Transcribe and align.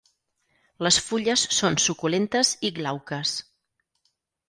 Les 0.87 0.97
fulles 1.09 1.45
són 1.59 1.79
suculentes 1.85 2.57
i 2.71 2.75
glauques. 2.81 3.39